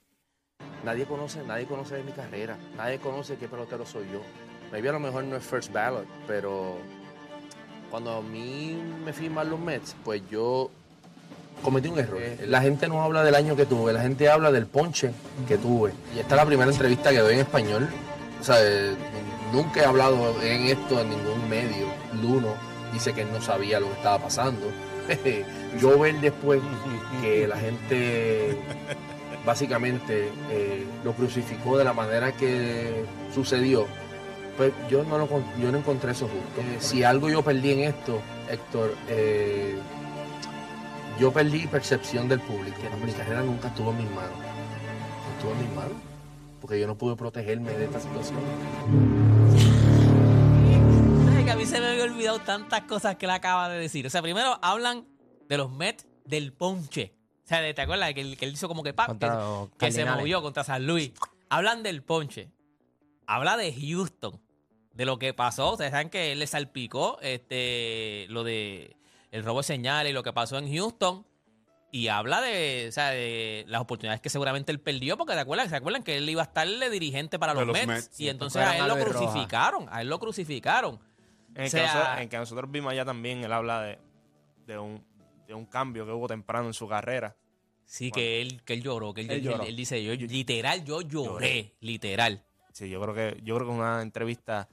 [0.84, 4.20] Nadie conoce, nadie conoce de mi carrera, nadie conoce qué pelotero soy yo.
[4.70, 6.76] Maybe a lo mejor no es first ballot, pero
[7.90, 10.70] cuando a mí me firman los Mets, pues yo
[11.62, 12.20] cometí un error.
[12.46, 15.12] La gente no habla del año que tuve, la gente habla del ponche
[15.48, 15.92] que tuve.
[16.14, 17.88] Y esta es la primera entrevista que doy en español.
[18.40, 18.94] O sea, eh,
[19.52, 21.86] nunca he hablado en esto en ningún medio.
[22.20, 24.66] Luno dice que él no sabía lo que estaba pasando.
[25.80, 26.60] yo ver después
[27.20, 28.56] que la gente
[29.44, 33.86] básicamente eh, lo crucificó de la manera que sucedió,
[34.56, 35.28] pues yo no, lo,
[35.60, 36.60] yo no encontré eso justo.
[36.60, 39.76] Eh, si algo yo perdí en esto, Héctor, eh,
[41.20, 42.76] yo perdí percepción del público.
[43.04, 44.38] Mi carrera nunca estuvo en mis manos.
[44.38, 45.96] No estuvo en mis manos.
[46.60, 49.65] Porque yo no pude protegerme de esta situación.
[51.46, 54.04] Que a mí se me había olvidado tantas cosas que él acaba de decir.
[54.04, 55.06] O sea, primero hablan
[55.48, 57.14] de los Mets del ponche.
[57.44, 59.38] O sea, ¿te acuerdas que él, que él hizo como que pa, Contra
[59.78, 61.12] que, se movió contra San Luis?
[61.48, 62.50] Hablan del ponche.
[63.28, 64.40] Habla de Houston,
[64.92, 65.74] de lo que pasó.
[65.74, 68.96] Ustedes saben que él le salpicó este, lo de
[69.30, 71.24] el robo de señales y lo que pasó en Houston.
[71.92, 75.70] Y habla de, o sea, de las oportunidades que seguramente él perdió, porque ¿te acuerdan?
[75.70, 77.86] ¿Se acuerdan que él iba a estar de dirigente para los, los Mets?
[77.86, 79.86] Mets, y entonces a él lo crucificaron.
[79.92, 80.98] A él lo crucificaron.
[81.56, 83.82] En el, O sea- que nosotros, en el que nosotros vimos allá también, él habla
[83.82, 83.98] de,
[84.66, 85.04] de, un,
[85.48, 87.34] de un cambio que hubo temprano en su carrera.
[87.84, 89.62] Sí, que él, que él lloró, que él, lloró.
[89.64, 92.42] él dice, yo, literal, yo lloré, literal.
[92.72, 94.68] Sí, yo creo que yo creo que una entrevista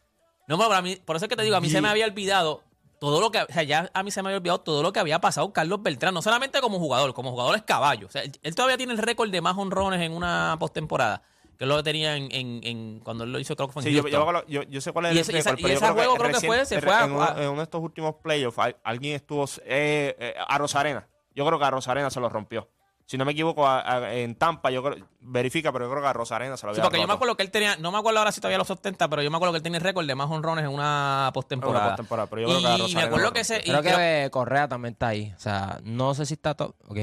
[0.47, 2.05] No, pero para mí, por eso es que te digo, a mí se me había
[2.05, 2.63] olvidado
[2.99, 4.99] todo lo que, o sea, ya a mí se me había olvidado todo lo que
[4.99, 8.07] había pasado Carlos Beltrán, no solamente como jugador, como jugador es caballo.
[8.07, 11.21] O sea, él, él todavía tiene el récord de más honrones en una postemporada,
[11.63, 13.87] que lo que tenía en, en, en- cuando él lo hizo, creo que fue en
[13.89, 14.21] Sí, yo, Houston.
[14.21, 15.89] yo, creo- yo- yo sé cuál es Y el ese- récord, esa- y pero ese
[15.93, 18.15] juego creo que recién- fue, se fue a- en, uno, en uno de estos últimos
[18.23, 21.07] playoffs al- alguien estuvo eh, eh, a Rosarena.
[21.35, 22.69] Yo creo que a Rosarena se lo rompió.
[23.05, 26.07] Si no me equivoco, a- a- en Tampa, yo creo, verifica, pero yo creo que
[26.07, 27.15] a Rosarena se lo Sí, había porque yo me roto.
[27.15, 29.35] acuerdo que él tenía, no me acuerdo ahora si todavía los ostenta, pero yo me
[29.35, 31.85] acuerdo que él tenía el récord de más honrones en una postemporada.
[31.87, 33.63] Una postemporada, pero yo creo que a y me Rosarena acuerdo lo que ese, y
[33.69, 35.33] Creo creo- que Correa también está ahí.
[35.35, 36.75] O sea, no sé si está todo.
[36.87, 36.97] Ok.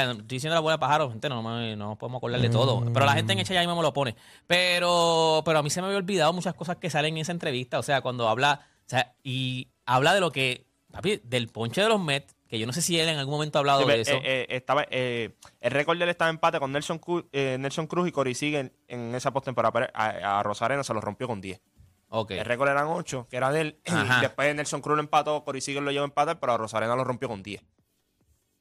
[0.00, 2.84] Sea, estoy diciendo la buena pájaro, gente, no, me- no podemos acordar de todo.
[2.92, 4.14] Pero la gente en Echa ya mismo me lo pone.
[4.46, 7.78] Pero, pero a mí se me había olvidado muchas cosas que salen en esa entrevista.
[7.78, 11.88] O sea, cuando habla, o sea, y habla de lo que, papi, del ponche de
[11.88, 13.94] los Mets, que yo no sé si él en algún momento ha hablado Sí, de
[13.96, 14.18] eh, eso.
[14.22, 17.86] eh, estaba, eh, el récord de él estaba en empate con Nelson, Cruz, eh, Nelson
[17.86, 19.72] Cruz y Cory Sigue en, en esa postemporada.
[19.72, 21.60] pero A, a Rosarena se lo rompió con 10.
[22.08, 22.30] ok.
[22.32, 23.80] El récord eran 8, que era de él.
[23.86, 24.18] Ajá.
[24.18, 26.94] Y después Nelson Cruz lo empató, Cory Sigue lo llevó a empatar, pero a Rosarena
[26.94, 27.62] lo rompió con 10.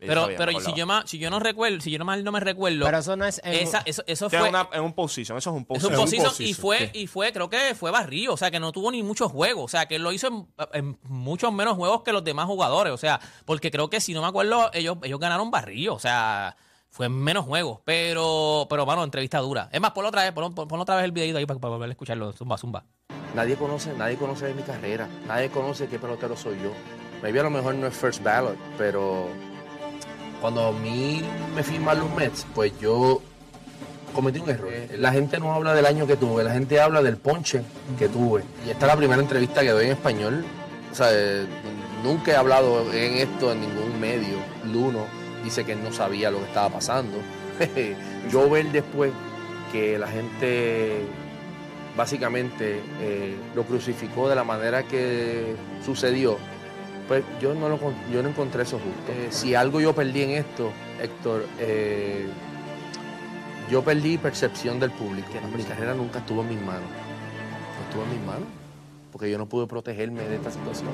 [0.08, 2.24] Pero, sabía, pero y si yo, ma- si yo no recuerdo, si yo no mal
[2.24, 3.42] no me recuerdo, Pero eso no es.
[3.44, 4.50] en- esa, eso, eso fue.
[4.50, 5.94] una- en un position, eso es un Es position.
[5.94, 7.00] un postseason postseason, y fue, sí.
[7.00, 9.68] y fue, creo que fue barrio, o sea, que no tuvo ni muchos juegos, o
[9.68, 12.98] sea, que él lo hizo en, en muchos menos juegos que los demás jugadores, o
[12.98, 16.56] sea, porque creo que si no me acuerdo, ellos, ellos ganaron barrio, o sea,
[16.90, 19.68] fue en menos juegos, pero, pero, mano, entrevista dura.
[19.72, 21.90] Es más, ponlo otra vez, ponlo, ponlo otra vez el videito ahí para, para volver
[21.90, 22.86] a escucharlo, zumba, zumba.
[23.34, 25.10] Nadie conoce, nadie conoce de mi carrera.
[25.28, 26.72] Nadie conoce qué pelotero soy yo.
[27.22, 29.28] Maybe a lo mejor no es first ballot, pero
[30.46, 31.24] cuando a mí
[31.56, 33.20] me firman los Mets, pues yo
[34.14, 34.72] cometí un error.
[34.96, 37.64] La gente no habla del año que tuve, la gente habla del ponche
[37.98, 38.44] que tuve.
[38.64, 40.46] Y esta es la primera entrevista que doy en español.
[40.92, 41.48] O sea, eh,
[42.04, 44.38] nunca he hablado en esto en ningún medio.
[44.72, 45.08] Luno
[45.44, 47.18] dice que no sabía lo que estaba pasando.
[48.32, 49.14] yo ver después
[49.72, 51.08] que la gente
[51.98, 56.38] básicamente eh, lo crucificó de la manera que sucedió,
[57.08, 57.80] pues yo no, lo,
[58.12, 59.12] yo no encontré eso justo.
[59.12, 62.28] Eh, si algo yo perdí en esto, Héctor, eh,
[63.70, 65.28] yo perdí percepción del público.
[65.56, 66.90] Mi carrera nunca estuvo en mis manos.
[66.90, 68.48] No estuvo en mis manos,
[69.12, 70.90] porque yo no pude protegerme de esta situación.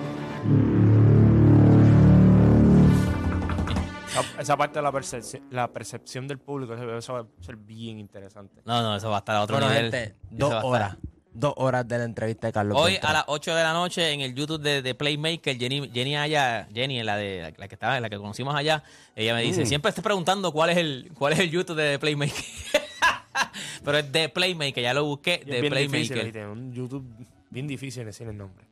[4.37, 8.61] Esa, parte de la percepción, la percepción del público, eso, va a ser bien interesante.
[8.65, 9.91] No, no, eso va a estar a otro Bueno, nivel.
[9.91, 10.97] gente, dos horas.
[11.33, 12.77] Dos horas de la entrevista de Carlos.
[12.77, 13.09] Hoy Beltrán.
[13.11, 16.67] a las 8 de la noche en el YouTube de, de Playmaker, Jenny, Jenny allá,
[16.73, 18.83] Jenny, la de la que estaba, la que conocimos allá,
[19.15, 19.47] ella me Mm.
[19.47, 22.35] dice, siempre estoy preguntando cuál es el, cuál es el YouTube de Playmaker.
[23.85, 26.47] Pero es de Playmaker, ya lo busqué, de es difícil, Playmaker.
[26.47, 27.05] un YouTube
[27.49, 28.65] bien difícil decir el nombre.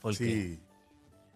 [0.00, 0.24] ¿Por qué?
[0.24, 0.58] Sí.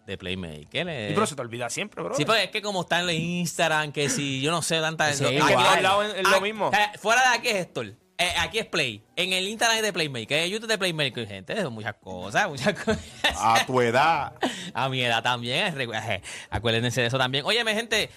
[0.05, 0.89] De Playmaker.
[0.89, 1.07] eh.
[1.11, 2.15] Y pero se te olvida siempre, bro.
[2.15, 5.13] Sí, pero es que como está en el Instagram, que si yo no sé tanta...
[5.13, 5.81] Sí, igual.
[5.83, 6.69] lado es lo mismo.
[6.73, 7.93] eh, fuera de aquí es Héctor.
[8.19, 9.01] Eh, aquí es Play.
[9.15, 10.39] En el Instagram de Playmaker.
[10.43, 12.99] En YouTube de Playmaker, gente, son muchas cosas, muchas cosas.
[13.35, 14.33] A tu edad.
[14.73, 15.73] A mi edad también.
[15.79, 17.45] eh, Acuérdense de eso también.
[17.45, 18.09] Óyeme, gente.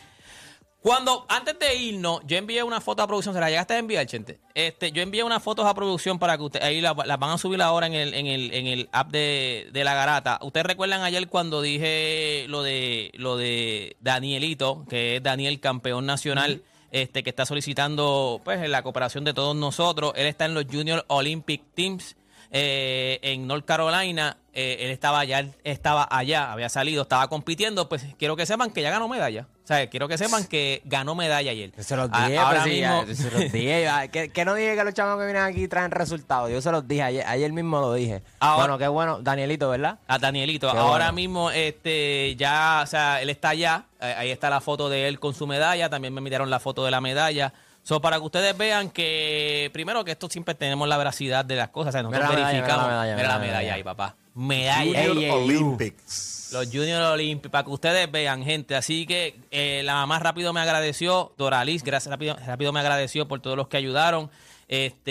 [0.80, 3.32] Cuando, antes de irnos, yo envié una foto a producción.
[3.32, 4.40] ¿Se la llegaste a enviar, Chente?
[4.52, 7.38] Este, yo envié unas fotos a producción para que ustedes, ahí las las van a
[7.38, 10.40] subir ahora en el, en el, en el app de, de la garata.
[10.42, 16.64] Ustedes recuerdan ayer cuando dije lo de, lo de Danielito, que es Daniel campeón nacional,
[16.92, 20.12] este, que está solicitando, pues, la cooperación de todos nosotros.
[20.14, 22.16] Él está en los Junior Olympic Teams
[22.52, 24.36] eh, en North Carolina.
[24.54, 27.88] Eh, él estaba allá, él estaba allá, había salido, estaba compitiendo.
[27.88, 29.46] Pues quiero que sepan que ya ganó medalla.
[29.64, 31.72] O sea, quiero que sepan que ganó medalla ayer.
[31.74, 33.82] Yo se los A- dije, ahora sí, mismo, ya, se los dije.
[33.84, 34.08] ya.
[34.08, 36.50] que, que no dije que los chavos que vienen aquí traen resultados.
[36.50, 38.22] Yo se los dije, ayer, ayer mismo lo dije.
[38.40, 39.22] Ahora- bueno, qué bueno.
[39.22, 39.98] Danielito, ¿verdad?
[40.06, 40.70] a Danielito.
[40.70, 41.12] Qué Ahora bueno.
[41.14, 43.86] mismo, este, ya, o sea, él está allá.
[44.02, 45.88] Eh, Ahí está la foto de él con su medalla.
[45.88, 47.54] También me miraron la foto de la medalla.
[47.84, 51.70] So, para que ustedes vean que, primero, que esto siempre tenemos la veracidad de las
[51.70, 51.88] cosas.
[51.88, 52.84] O sea, nosotros Mira verificamos.
[52.84, 53.74] mira la medalla, Mira la medalla medalla.
[53.74, 54.16] ahí, papá.
[54.34, 55.04] Medalla.
[55.08, 55.38] Junior.
[55.38, 56.50] Olympics.
[56.52, 58.76] Los Junior Olympics, para que ustedes vean, gente.
[58.76, 63.40] Así que eh, la mamá rápido me agradeció, Doralis, gracias, rápido, rápido me agradeció por
[63.40, 64.30] todos los que ayudaron.
[64.68, 65.10] Este,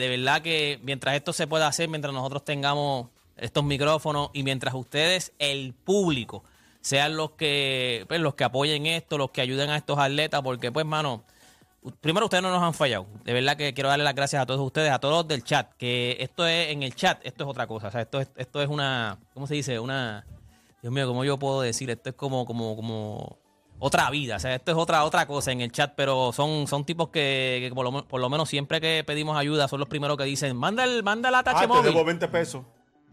[0.00, 4.74] de verdad que mientras esto se pueda hacer, mientras nosotros tengamos estos micrófonos y mientras
[4.74, 6.42] ustedes, el público,
[6.80, 10.72] sean los que, pues, los que apoyen esto, los que ayuden a estos atletas, porque
[10.72, 11.22] pues, mano,
[12.00, 13.06] Primero, ustedes no nos han fallado.
[13.24, 15.72] De verdad que quiero darle las gracias a todos ustedes, a todos los del chat.
[15.76, 17.88] Que esto es, en el chat, esto es otra cosa.
[17.88, 19.78] O sea, esto es, esto es una, ¿cómo se dice?
[19.80, 20.24] Una,
[20.80, 21.90] Dios mío, ¿cómo yo puedo decir?
[21.90, 23.38] Esto es como, como, como
[23.80, 24.36] otra vida.
[24.36, 27.66] O sea, esto es otra, otra cosa en el chat, pero son, son tipos que,
[27.68, 30.56] que por, lo, por lo menos siempre que pedimos ayuda son los primeros que dicen,
[30.56, 31.84] manda, el, manda la tache Ah, te móvil.
[31.92, 32.62] debo 20 pesos.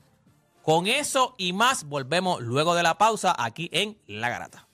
[0.62, 4.67] Con eso y más, volvemos luego de la pausa aquí en La Garata.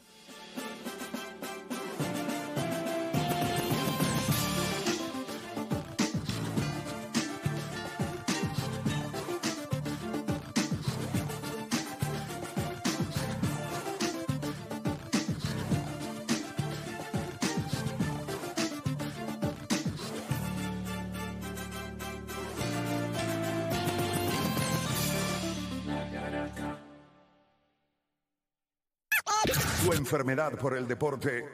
[30.14, 31.44] Enfermedad por el deporte